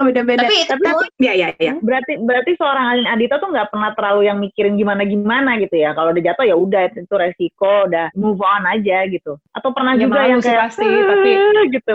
[0.03, 0.43] Bener-bener.
[0.51, 1.73] Tapi itu Tapi- ya ya ya.
[1.79, 5.95] Berarti berarti seorang Alin Adita tuh nggak pernah terlalu yang mikirin gimana gimana gitu ya.
[5.95, 9.39] Kalau udah jatuh ya udah itu, resiko, udah move on aja gitu.
[9.55, 11.95] Atau pernah Ya, juga malu yang sih kayak pasti, tapi- "Ah," gitu.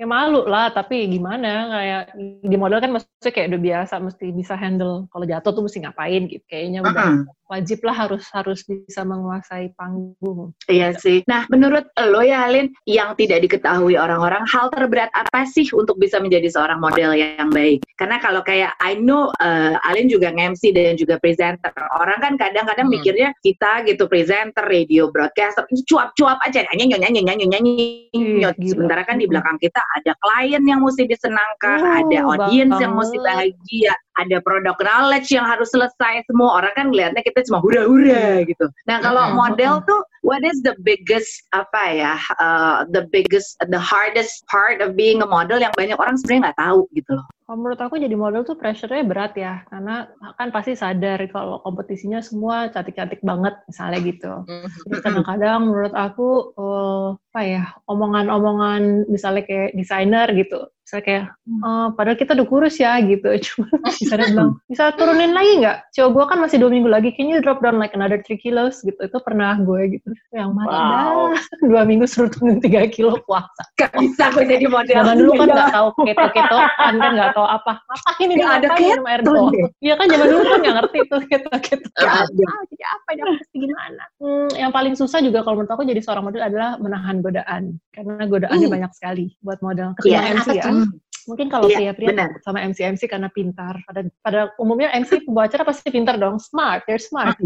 [0.00, 2.02] ya malu lah tapi gimana kayak
[2.40, 6.24] di model kan maksudnya kayak udah biasa mesti bisa handle kalau jatuh tuh mesti ngapain
[6.24, 7.20] gitu kayaknya udah Mm-mm.
[7.28, 11.26] wajib lah harus harus bisa menguasai panggung Iya sih.
[11.26, 16.22] Nah, menurut lo ya, Alin, yang tidak diketahui orang-orang, hal terberat apa sih untuk bisa
[16.22, 17.82] menjadi seorang model yang baik?
[17.98, 21.74] Karena kalau kayak I know uh, Alin juga nge-MC dan juga presenter.
[21.98, 22.96] Orang kan kadang-kadang Hmm.
[22.96, 27.74] mikirnya kita gitu presenter, radio, broadcaster, cuap-cuap aja nyanyi nyanyi nyanyi nyanyi.
[28.14, 28.70] Iya, gila.
[28.70, 29.32] Sementara kan di Mm-mm.
[29.34, 33.94] belakang kita ada klien yang mesti disenangkan, Oh, ada audiens yang mesti bahagia,
[34.26, 36.24] ada produk knowledge yang harus selesai.
[36.28, 38.68] Semua orang kan ngelihatnya kita cuma hura-hura gitu.
[38.84, 44.44] Nah, kalau model tuh what is the biggest apa ya uh, the biggest the hardest
[44.52, 47.80] part of being a model yang banyak orang sebenarnya nggak tahu gitu loh kalau menurut
[47.82, 50.06] aku jadi model tuh pressure-nya berat ya karena
[50.38, 54.70] kan pasti sadar kalau kompetisinya semua cantik-cantik banget misalnya gitu Mm-mm.
[54.86, 61.86] Terus kadang-kadang menurut aku eh, apa ya omongan-omongan misalnya kayak desainer gitu misalnya kayak "Eh,
[61.94, 63.28] padahal kita udah kurus ya gitu.
[63.46, 65.76] Cuma desainer bilang bisa turunin lagi nggak?
[65.94, 68.82] Cowok gue kan masih dua minggu lagi can you drop down like another three kilos?
[68.82, 68.98] Gitu.
[68.98, 70.10] Itu pernah gue gitu.
[70.34, 71.38] Yang mana Wow.
[71.70, 73.62] dua minggu suruh turun tiga kilo puasa.
[73.78, 74.98] Gak bisa gue jadi model.
[74.98, 77.72] Zaman dulu kan nggak tahu keto keto kan kan nggak tahu apa.
[77.78, 80.98] Apa ini Nggak ada minum air keto doang iya kan zaman dulu kan nggak ngerti
[81.06, 82.44] tuh keto keto Nggak ada.
[82.50, 84.02] ah, jadi apa ini aku mesti gimana?
[84.18, 87.62] Hmm, yang paling susah juga kalau menurut aku jadi seorang model adalah menahan godaan.
[87.92, 88.72] Karena godaannya Uh.
[88.72, 89.92] banyak sekali buat model.
[90.02, 90.79] Iya, ketimbang MC apa ya tuh?
[91.28, 92.30] Mungkin kalau Iya, pria-pria benar.
[92.42, 93.78] sama MC MC karena pintar.
[93.86, 96.40] Pada pada umumnya MC pembawa acara pasti pintar dong.
[96.40, 97.36] Smart they're smart.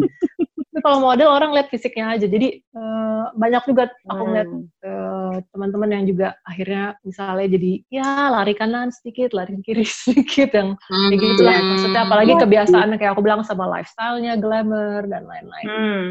[0.74, 2.26] Tapi kalau model orang lihat fisiknya aja.
[2.26, 4.66] Jadi eh, banyak juga aku Hmm.
[4.82, 10.74] eh, teman-teman yang juga akhirnya misalnya jadi ya lari kanan sedikit lari kiri sedikit yang
[10.80, 11.54] kayak gitu lah.
[11.58, 11.68] Hmm.
[11.74, 15.66] maksudnya apalagi kebiasaan kayak aku bilang sama lifestyle-nya glamour dan lain-lain.
[15.66, 16.04] Hmm.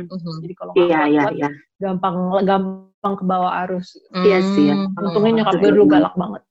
[0.43, 1.49] Jadi kalau nggak iya iya kuat-kuat, iya.
[1.79, 3.87] gampang gampang ke bawah arus.
[4.13, 4.75] Iya sih, ya.
[4.77, 4.95] Hmm.
[4.95, 6.43] untungnya nyokap gue dulu galak banget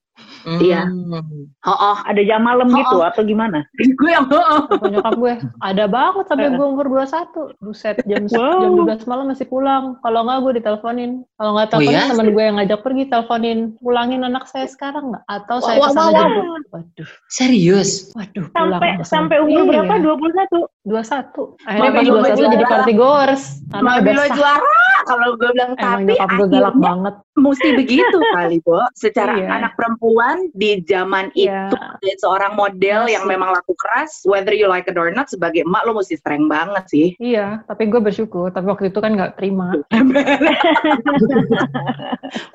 [0.44, 0.82] Iya.
[0.84, 1.46] Hmm.
[1.62, 3.04] oh oh Ada jam malam Oh, gitu oh.
[3.04, 3.62] atau gimana?
[3.76, 4.82] gue yang oh, oh.
[4.82, 8.82] Nyokap gue ada banget sampai gue umur 21 buset jam Wow.
[8.84, 12.10] jam 12 malam masih pulang kalau nggak gue diteleponin kalau nggak Oh, teleponin iya?
[12.10, 15.92] teman gue yang ngajak pergi teleponin pulangin anak saya sekarang nggak atau saya Wah, ke
[15.92, 16.22] sana wah, wah.
[16.26, 17.90] jemput waduh Serius?
[18.12, 19.68] waduh pulang Sampai sampai umur Iya.
[19.84, 19.94] berapa?
[20.00, 20.66] 21.
[20.82, 26.02] 21 akhirnya pas lo 21 jadi party goers Mami udah juara kalau gue bilang emang
[26.02, 29.48] tapi gue galak akhirnya banget mesti begitu kali Bo secara Iya.
[29.52, 31.72] anak perempuan di zaman Iya.
[32.02, 35.82] itu seorang model yang memang laku keras whether you like it or not sebagai emak
[35.86, 38.50] lo mesti strength banget sih Iya, tapi gue bersyukur.
[38.50, 39.78] Tapi waktu itu kan nggak terima.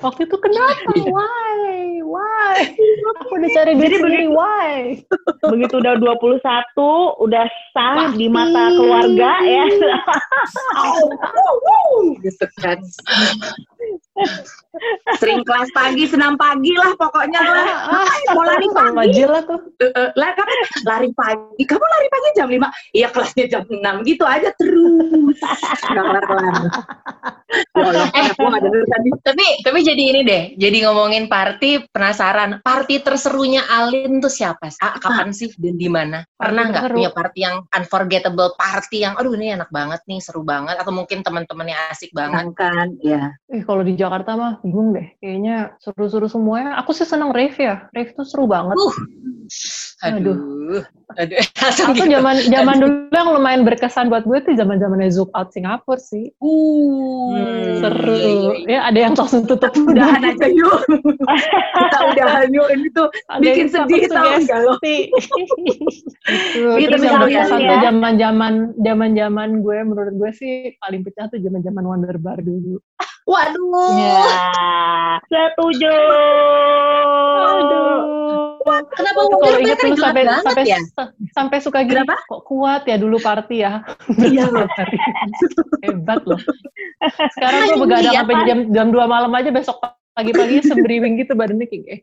[0.04, 0.92] waktu itu kenapa?
[1.08, 2.02] Why?
[2.02, 2.56] Why?
[3.24, 4.26] Aku udah cari duit Jadi sendiri.
[4.28, 5.02] Why?
[5.44, 8.28] Begitu udah 21, udah sah di Pasti.
[8.28, 9.64] mata keluarga ya.
[12.22, 12.78] gitu kan
[15.18, 17.66] Sering kelas pagi, senam pagi lah pokoknya lah.
[17.88, 19.22] Ngapain mau lari Sama pagi?
[19.24, 19.60] Lah tuh.
[19.80, 20.46] Eh, eh, lah kan
[20.86, 21.62] lari pagi.
[21.66, 22.68] Kamu lari pagi jam 5?
[22.94, 25.38] Iya kelasnya jam 6 gitu aja terus.
[27.48, 28.08] Nggak.
[28.12, 29.08] Ya aku nggak denger tadi.
[29.24, 32.60] Tapi tapi jadi ini deh, jadi ngomongin party penasaran.
[32.60, 34.68] Party terserunya Alin tuh siapa?
[34.68, 34.84] sih?
[34.84, 36.28] Ah, kapan sih dan di mana?
[36.36, 40.76] Pernah nggak punya party yang unforgettable party yang aduh ini enak banget nih, seru banget
[40.76, 42.52] atau mungkin teman-temannya asik banget?
[42.52, 43.32] Kan, ya.
[43.48, 45.06] Eh kalau di Jakarta mah bingung deh.
[45.18, 46.78] Kayaknya seru-seru semuanya.
[46.80, 47.88] Aku sih seneng rave ya.
[47.92, 48.76] Rave tuh seru banget.
[48.78, 48.94] Uh.
[50.04, 50.58] Aduh.
[51.16, 51.40] Aduh.
[51.64, 52.12] Langsung Aku gitu.
[52.14, 56.30] zaman zaman dulu yang lumayan berkesan buat gue tuh zaman zamannya Zoom out Singapura sih.
[56.38, 57.80] Uh.
[57.80, 58.14] Seru.
[58.14, 58.68] Iya, iya, iya.
[58.68, 60.78] Ya ada yang langsung tutup Udahan aja yuk.
[61.80, 62.68] Kita udahan yuk.
[62.68, 64.74] Ini tuh Ada bikin sedih tau nggak lo?
[64.84, 67.68] Itu, Gitu yang berkesan ya.
[67.72, 68.52] tuh zaman-zaman
[68.84, 72.78] zaman-zaman gue menurut gue sih paling pecah tuh zaman-zaman Wonder Bar dulu.
[73.28, 73.92] Waduh.
[73.96, 74.24] Ya,
[75.28, 75.92] setuju.
[77.44, 78.00] Aduh.
[78.68, 80.78] Kenapa Wonder Bar kan dulu gelap sampai banget sampai ya?
[81.34, 82.14] sampai suka gini Kenapa?
[82.28, 83.72] kok kuat ya dulu party ya.
[84.28, 84.68] Iya loh.
[85.84, 86.40] Hebat loh.
[87.34, 89.76] Sekarang gue Ayo, begadang iya, sampai jam jam 2 malam aja besok
[90.18, 92.02] pagi-pagi sembriwing gitu badannya kayak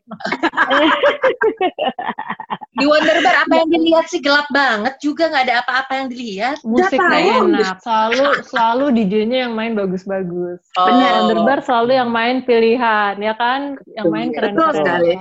[2.76, 6.56] Di Wonder Bar apa yang dilihat sih gelap banget juga nggak ada apa-apa yang dilihat.
[6.60, 7.80] Musik enak.
[7.80, 10.60] Selalu selalu DJ-nya yang main bagus-bagus.
[10.76, 11.24] Benar.
[11.24, 13.80] Wonder Bar selalu yang main pilihan, ya kan?
[13.96, 14.76] Yang main Betul keren-keren.
[14.76, 15.12] sekali.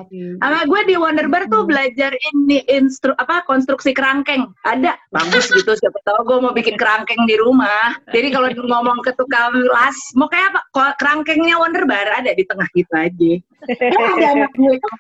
[0.44, 4.52] Sama gue di Wonder Bar tuh belajar ini instru apa konstruksi kerangkeng.
[4.68, 7.96] Ada bagus gitu siapa tahu gue mau bikin kerangkeng di rumah.
[8.12, 10.92] Jadi kalau ngomong ke tukang las, mau kayak apa?
[11.00, 13.44] Kerangkengnya Wonder Bar ada di tengah gitu aja.
[13.66, 14.46] Ya,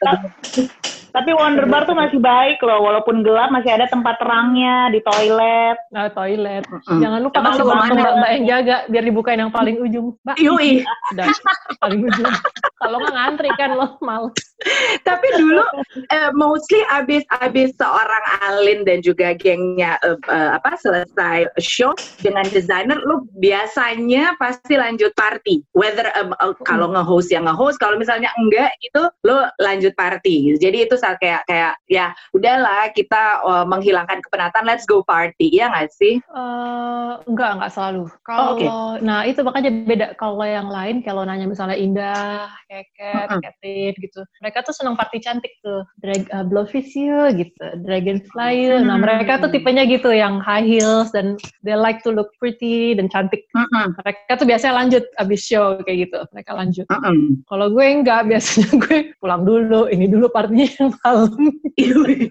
[0.01, 0.13] ada.
[1.15, 5.79] Tapi Wonder Bar tuh masih baik loh, walaupun gelap masih ada tempat terangnya di toilet.
[5.95, 6.67] Nah, toilet.
[6.91, 8.03] Jangan lupa Emang kasih waktu ke mana?
[8.03, 10.11] mbak-mbak yang jaga biar dibukain yang paling ujung.
[10.27, 10.83] Mbak, Yui.
[11.15, 11.27] udah
[11.87, 12.33] paling ujung.
[12.83, 14.35] Kalau nggak ngantri kan lo males.
[15.07, 15.63] Tapi dulu
[16.11, 22.43] eh, mostly abis abis seorang Alin dan juga gengnya eh, eh, apa selesai show dengan
[22.51, 25.63] desainer, lu biasanya pasti lanjut party.
[25.71, 30.55] Whether eh, eh, kalau nge-host ya nge-host, kalau misalnya enggak gitu, lu lanjut party.
[30.62, 35.69] Jadi itu saat kayak kayak ya udahlah kita eh, menghilangkan kepenatan, let's go party, ya
[35.73, 36.21] nggak sih?
[36.21, 38.05] Eh, enggak, enggak selalu.
[38.21, 38.67] Kalau, Oh, oke.
[39.01, 40.08] nah itu makanya beda.
[40.15, 43.27] Kalau yang lain, kalau nanya misalnya Indah, Keket.
[43.41, 45.81] Ketit gitu, mereka tuh senang party cantik tuh.
[46.01, 48.75] Drag, uh, Blowfish you gitu, Dragonfly you.
[48.86, 49.03] Nah Hmm.
[49.03, 53.47] mereka tuh tipenya gitu, yang high heels dan they like to look pretty dan cantik.
[53.55, 56.86] Mm-mm, Mereka tuh biasanya lanjut abis show kayak gitu, mereka lanjut.
[56.91, 57.41] mm-mm.
[57.47, 61.32] Kalau gue enggak, biasanya gue pulang dulu, ini dulu partinya yang malam.
[61.80, 62.28] Yui.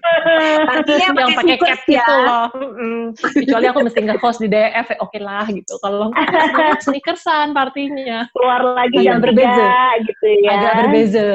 [0.69, 2.45] Partinya yang pakai cap gitu loh.
[2.53, 2.97] Mm-mm.
[3.17, 5.73] Kecuali aku mesti nge-host di DF, ya oke lah gitu.
[5.81, 8.29] Kalau nggak, sneakersan partinya.
[8.37, 9.65] Keluar lagi Agak jam berbeza.
[10.05, 10.51] gitu ya.
[10.53, 11.25] Agak berbeza.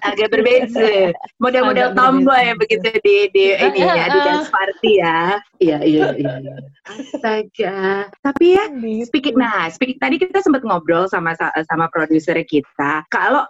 [0.00, 0.88] agak berbeda.
[1.36, 2.60] Model-model tomboy berbeda.
[2.64, 5.20] begitu di di ini ya di Ah, ah, dance party ya.
[5.58, 6.32] Iya iya iya.
[6.40, 6.54] iya.
[6.88, 7.78] Astaga.
[8.24, 9.10] Tapi ya Gitu.
[9.10, 11.34] speaking nah, speaking tadi kita sempat ngobrol sama
[11.66, 13.02] sama produser kita.
[13.10, 13.44] Kalau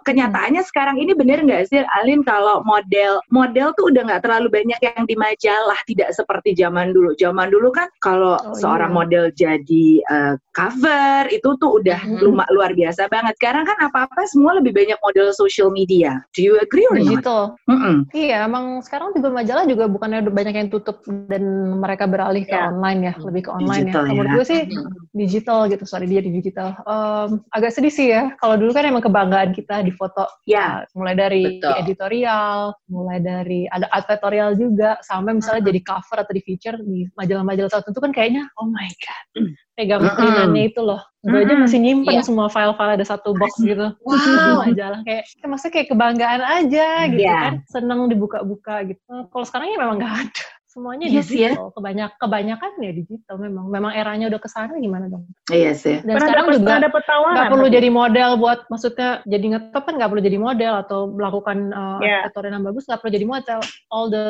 [0.49, 4.79] kenyataannya sekarang ini bener nggak sih Alin kalau model model tuh udah nggak terlalu banyak
[4.81, 7.13] yang di majalah, tidak seperti zaman dulu.
[7.15, 8.97] Zaman dulu kan kalau Oh, seorang iya.
[8.97, 12.19] model jadi eh, cover itu tuh udah Mhm.
[12.25, 13.37] luma- luar biasa banget.
[13.37, 16.23] Sekarang kan apa-apa semua lebih banyak model social media.
[16.33, 17.21] Do you agree or not?
[17.21, 17.41] Digital.
[17.69, 18.09] Mm-mm.
[18.09, 21.43] Iya, emang sekarang juga majalah juga bukannya udah banyak yang tutup dan
[21.77, 22.71] mereka beralih ke Ya.
[22.73, 24.07] online ya, lebih ke online Digital ya.
[24.07, 24.13] ya.
[24.15, 24.61] Menurut gue sih
[25.13, 26.73] digital gitu, sorry dia di digital.
[26.85, 30.97] Em, agak sedih sih ya, kalau dulu kan emang kebanggaan kita di foto Ya, Uh,
[30.97, 31.73] mulai dari Betul.
[31.77, 37.69] editorial, mulai dari ada advertorial juga, sampai misalnya jadi cover atau di feature di majalah-majalah
[37.69, 39.25] tertentu kan kayaknya oh my god,
[39.77, 40.17] pegang Mm-mm.
[40.17, 40.97] printannya itu loh.
[41.21, 41.69] Gue aja Mm-mm.
[41.69, 42.25] masih nyimpen Iya.
[42.25, 44.65] semua file-file ada satu box gitu Wow.
[44.65, 47.37] majalah kayak ya maksudnya kayak kebanggaan aja gitu Iya.
[47.45, 49.05] kan, seneng dibuka-buka gitu.
[49.29, 50.45] Kalau sekarang ya memang nggak ada.
[50.69, 51.57] Semuanya Iya sih ya.
[51.57, 53.65] digital, kebanyak kebanyakan ya digital memang.
[53.73, 55.25] Memang eranya udah ke sana gimana dong?
[55.49, 55.97] iya sih.
[56.05, 57.33] Dan Pernah sekarang dapet, juga dapet tawaran.
[57.33, 61.57] nggak perlu jadi model buat maksudnya jadi ngetop kan nggak perlu jadi model atau melakukan
[61.73, 62.21] uh, Yeah.
[62.29, 64.25] advertorial yang bagus nggak perlu jadi model all the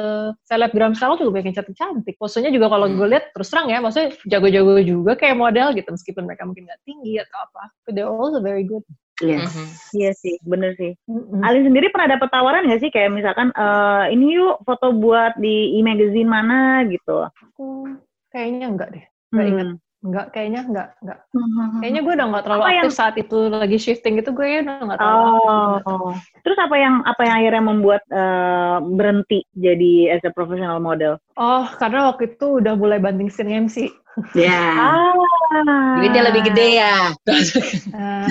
[0.48, 3.84] selebgram sekarang juga banyak yang cantik cantik posenya juga kalau gue lihat terus terang ya
[3.84, 8.08] maksudnya jago-jago juga kayak model gitu meskipun mereka mungkin nggak tinggi atau apa but they're
[8.08, 8.82] also very good
[9.20, 9.52] Yes.
[9.52, 9.66] Mhm.
[9.94, 10.96] Iya sih, bener sih.
[11.06, 11.44] Mm-mm.
[11.44, 15.76] Alin sendiri pernah dapet tawaran nggak sih kayak misalkan eh, ini yuk foto buat di
[15.76, 17.28] e-magazine mana gitu?
[17.28, 17.88] Aku
[18.30, 19.54] kayaknya enggak deh nggak Hmm.
[19.54, 21.80] inget enggak kayaknya enggak enggak Mhm.
[21.82, 24.60] kayaknya gue udah nggak terlalu Apa yang- aktif saat itu lagi shifting gitu gue ya
[24.64, 26.14] udah nggak terlalu aktif Oh.
[26.40, 31.20] Terus apa yang apa yang akhirnya membuat eh, berhenti jadi as a professional model?
[31.36, 33.92] Oh, karena waktu itu udah mulai banting setir MC.
[34.38, 34.62] Ya.
[34.78, 35.98] Ah.
[35.98, 36.96] Duitnya lebih gede ya.
[37.26, 38.28] Eh,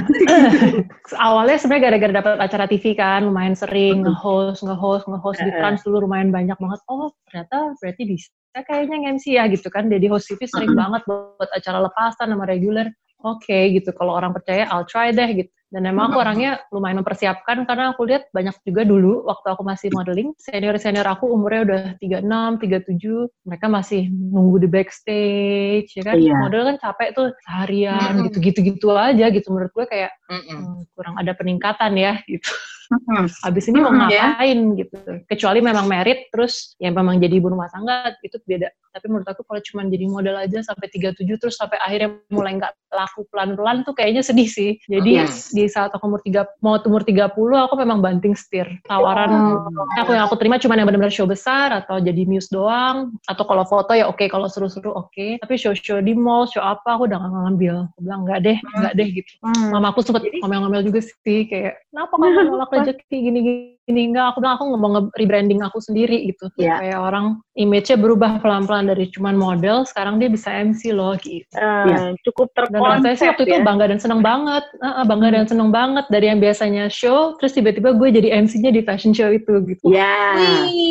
[1.27, 5.59] awalnya sebenarnya gara-gara dapat acara TV kan, lumayan sering nge-host, nge-host, nge-host di Heeh.
[5.59, 6.81] Trans dulu lumayan banyak banget.
[6.87, 9.91] Oh, ternyata berarti bisa kayaknya nge-MC ya gitu kan.
[9.91, 12.87] Jadi host TV sering banget buat acara lepasan sama reguler.
[13.27, 15.51] Oke gitu, kalau orang percaya I'll try deh gitu.
[15.69, 19.93] Dan emang aku orangnya lumayan mempersiapkan karena aku lihat banyak juga dulu waktu aku masih
[19.93, 26.17] modeling, senior-senior aku umurnya udah 36, 37, mereka masih nunggu di backstage, ya kan.
[26.17, 26.41] Iya.
[26.41, 28.41] Model kan capek tuh seharian, Mm-mm.
[28.41, 29.49] gitu-gitu aja gitu.
[29.53, 32.49] Menurut gue kayak hmm, kurang ada peningkatan ya gitu.
[32.89, 33.29] Hmm.
[33.45, 34.97] Habis ini mau ngapain gitu.
[35.29, 38.73] Kecuali memang merit terus ya memang jadi ibu rumah tangga itu beda.
[38.89, 42.73] Tapi menurut aku kalau cuma jadi model aja sampai 37 terus sampai akhirnya mulai nggak
[42.89, 44.81] laku pelan-pelan tuh kayaknya sedih sih.
[44.89, 45.53] Jadi Yes.
[45.53, 47.29] di saat aku umur 3 mau umur 30
[47.61, 48.65] aku memang banting setir.
[48.89, 49.61] Tawaran
[50.01, 53.69] aku yang aku terima cuma yang benar-benar show besar atau jadi muse doang atau kalau
[53.69, 55.37] foto ya oke kalau seru-seru oke.
[55.45, 57.75] Tapi show-show di mall, show apa aku udah nggak ngambil.
[57.93, 59.33] Aku bilang enggak deh, enggak deh gitu.
[59.45, 59.77] Hmm.
[59.77, 64.55] Mama aku sempet ngomel-ngomel juga sih kayak kenapa kamu nolak rezeki gini-gini enggak aku bilang
[64.57, 66.77] aku nggak mau nge-rebranding aku sendiri gitu Iya.
[66.79, 71.85] kayak orang image-nya berubah pelan-pelan dari cuman model sekarang dia bisa MC loh gitu Eh,
[71.89, 72.13] Iya.
[72.23, 73.65] cukup dan terkonsep rasanya sih waktu itu ya.
[73.65, 77.91] bangga dan seneng banget Heeh, bangga dan seneng banget dari yang biasanya show terus tiba-tiba
[77.93, 80.37] gue jadi MC-nya di fashion show itu gitu Ya.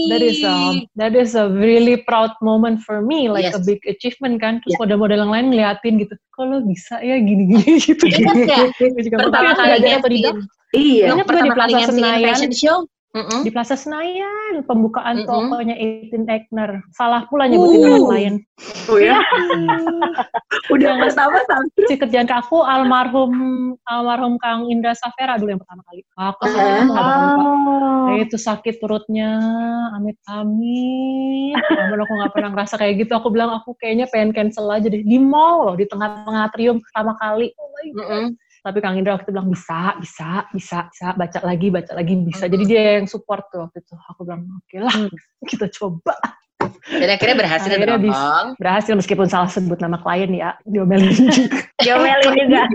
[0.07, 0.55] That is a
[0.95, 3.59] that is a really proud moment for me, like Yes.
[3.59, 4.63] a big achievement kan.
[4.63, 4.81] Terus Yeah.
[4.81, 8.07] model-model yang lain ngeliatin gitu, kalau bisa ya gini-gini gitu.
[8.07, 8.57] Ingat ya?
[9.19, 10.47] Pertama kali MC-in.
[10.75, 11.15] Iya.
[11.15, 12.25] Di pertama kali Plaza Senayan.
[12.27, 12.79] fashion show.
[13.15, 13.41] Mm-mm.
[13.41, 15.25] di Plaza Senayan, pembukaan Mm-mm.
[15.25, 16.85] tokonya 18 Ekner.
[16.93, 17.85] Salah pula nyebutin Uh.
[17.87, 18.35] nama klien.
[18.91, 19.17] Oh ya.
[20.75, 21.81] Udah Yang pertama sampai.
[21.87, 23.31] Si kerjaan ke aku almarhum
[23.89, 26.01] almarhum Kang Indra Safera dulu yang pertama kali.
[26.13, 27.01] Aku lupa.
[27.01, 28.05] Oh.
[28.11, 29.31] Kayak itu sakit perutnya,
[29.97, 31.57] amit amit.
[31.57, 33.17] Namun aku nggak pernah ngerasa kayak gitu.
[33.17, 37.17] Aku bilang aku kayaknya pengen cancel aja deh di mall loh, di tengah-tengah atrium pertama
[37.17, 37.49] kali.
[37.57, 38.03] Oh my God.
[38.03, 38.25] Mm-mm.
[38.67, 42.51] Tapi Kang Indra waktu itu bilang bisa, bisa, bisa, bisa, baca lagi, baca lagi bisa.
[42.51, 43.95] Jadi dia yang support tuh waktu itu.
[44.11, 45.07] Aku bilang oke lah,
[45.51, 46.19] kita coba.
[46.87, 48.51] Dan akhirnya berhasil Akhirnya bisa.
[48.59, 51.63] Berhasil meskipun salah sebut nama klien ya, diomelin juga.
[51.79, 52.67] Diomelin juga.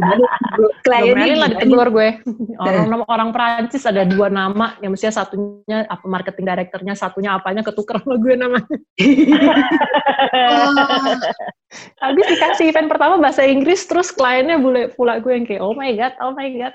[0.80, 2.08] Kliennya Diomelin lah ditegur gue.
[2.56, 7.60] Orang nama orang Perancis ada dua nama, yang mestinya satunya apa marketing directornya, satunya apanya
[7.60, 8.64] ketuker sama gue namanya.
[12.00, 15.90] Habis dikasih event pertama bahasa Inggris, terus kliennya bule pula gue yang kayak, oh my
[15.96, 16.74] god, oh my god.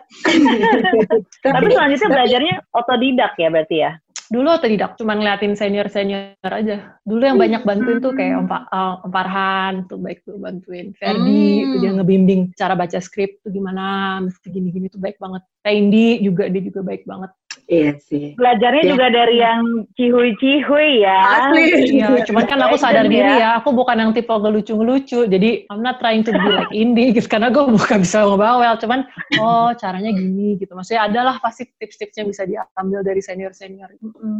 [1.45, 3.91] Tapi selanjutnya belajarnya otodidak ya berarti ya?
[4.27, 6.99] Dulu otodidak, cuma ngeliatin senior-senior aja.
[7.07, 10.91] Dulu yang banyak bantuin tuh kayak Om, Pa- eh, Om Farhan, tuh baik tuh bantuin.
[10.99, 11.67] Ferdi, Hmm.
[11.71, 15.47] tuh dia ngebimbing cara baca skrip tuh gimana, mesti gini-gini tuh baik banget.
[15.63, 17.31] Tendi juga, dia juga baik banget.
[17.67, 18.31] Iya sih.
[18.39, 18.89] Belajarnya Ya.
[18.95, 19.61] juga dari yang
[19.99, 21.19] cihui-cihui ya.
[21.51, 21.99] Asli.
[21.99, 23.39] Iya, cuman kan aku sadar Legend diri ya.
[23.43, 27.27] ya, aku bukan yang tipe ngelucu-ngelucu, jadi I'm not trying to be like Indi, gitu,
[27.27, 29.03] karena gue bukan bisa ngebawel, cuman
[29.37, 33.91] oh caranya gini gitu, maksudnya adalah pasti tips-tipsnya bisa diambil dari senior-senior.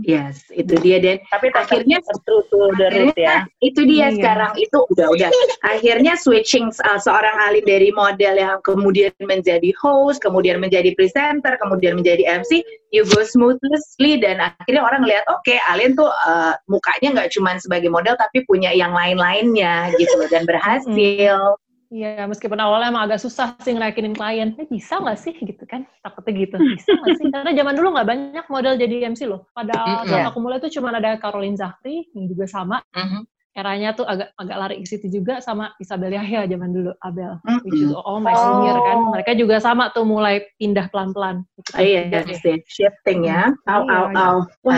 [0.07, 3.43] Yes, itu dia dan Tapi Akhirnya- the root ya.
[3.59, 4.15] itu dia Iya.
[4.15, 5.29] sekarang itu udah udah
[5.67, 11.97] akhirnya switching uh, seorang Alin dari model yang kemudian menjadi host kemudian menjadi presenter kemudian
[11.99, 17.31] menjadi MC you go smoothly dan akhirnya orang ngeliat oke Alin tuh uh, mukanya nggak
[17.35, 23.07] cuma sebagai model tapi punya yang lain-lainnya gitu loh dan berhasil Iya, meskipun awalnya emang
[23.07, 25.87] agak susah sih ngerakinin klien, eh, bisa nggak sih gitu kan?
[26.03, 27.25] Takutnya gitu, bisa nggak sih?
[27.31, 29.47] Karena zaman dulu nggak banyak model jadi MC loh.
[29.55, 30.11] Pada Mm-mm.
[30.11, 32.83] saat aku mulai tuh cuma ada Caroline Zakri, yang juga sama.
[32.91, 33.23] Mhm.
[33.57, 37.41] Eranya tuh agak agak lari ke situ juga sama Isabel Yahya zaman dulu, Abel.
[37.41, 37.65] Mm-mm.
[37.65, 39.01] Which is all my senior kan.
[39.17, 41.41] Mereka juga sama tuh mulai pindah pelan-pelan.
[41.73, 44.25] Oh, iya sih shifting ya au Iya, au iya.
[44.29, 44.77] au wah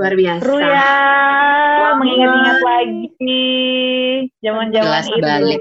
[0.00, 0.88] luar biasa Seru ya,
[2.00, 3.04] mengingat-ingat lagi
[4.40, 5.20] zaman-zaman itu.
[5.20, 5.60] balik.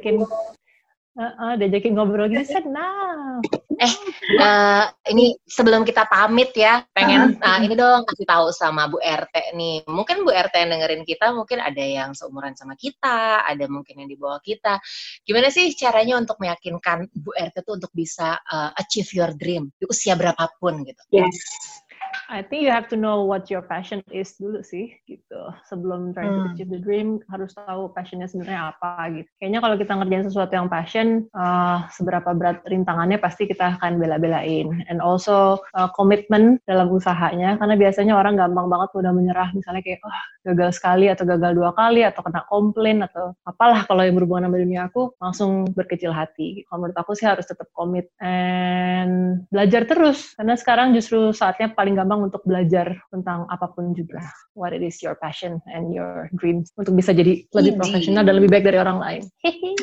[1.14, 3.46] Diajakin, Heeh, diajakin ngobrol gitu, senang.
[3.78, 9.54] Eh, ini sebelum kita pamit ya, pengen nah, ini dong kasih tahu sama Bu RT
[9.54, 9.86] nih.
[9.86, 14.10] Mungkin Bu RT yang dengerin kita mungkin ada yang seumuran sama kita, ada mungkin yang
[14.10, 14.82] di bawah kita.
[15.22, 19.86] Gimana sih caranya untuk meyakinkan Bu RT tuh untuk bisa eh, achieve your dream di
[19.86, 21.02] usia berapapun gitu?
[21.14, 21.83] yes
[22.28, 25.42] I think you have to know what your passion is dulu sih, gitu.
[25.72, 26.50] Sebelum trying to Hmm.
[26.52, 29.30] achieve the dream, harus tahu passionnya sebenarnya apa, gitu.
[29.40, 34.84] Kayaknya kalau kita ngerjain sesuatu yang passion, uh, seberapa berat rintangannya pasti kita akan bela-belain.
[34.92, 40.04] And also, uh, komitmen dalam usahanya, karena biasanya orang gampang banget udah menyerah, misalnya kayak,
[40.04, 44.52] wah, gagal sekali, atau gagal dua kali, atau kena komplain, atau apalah kalau yang berhubungan
[44.52, 46.68] sama dunia aku, langsung berkecil hati.
[46.68, 51.94] Kalau menurut aku sih harus tetap komit, and belajar terus, karena sekarang justru saatnya paling
[51.94, 54.24] paling untuk belajar tentang apa pun juga.
[54.56, 58.50] What it is your passion and your dreams untuk bisa jadi lebih profesional dan lebih
[58.54, 59.24] baik dari orang lain.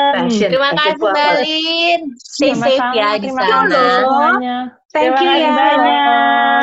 [0.09, 0.49] Passion.
[0.53, 1.01] Terima kasih?
[1.01, 2.01] Balin.
[2.17, 3.69] Stay safe Sama-sama, ya di terima sana.
[3.69, 4.57] kasih semuanya.
[4.89, 5.53] Thank Terima you kasih ya.
[5.53, 6.63] banyak.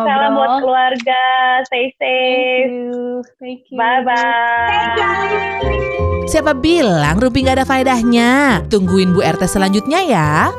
[0.00, 1.22] Salam buat keluarga.
[1.70, 2.70] Stay Thank safe.
[2.70, 3.22] you.
[3.38, 3.76] Thank you.
[3.78, 5.30] Bye bye.
[6.30, 8.62] Siapa bilang Rumpi nggak ada faedahnya?
[8.70, 10.54] Tungguin Bu RT selanjutnya ya.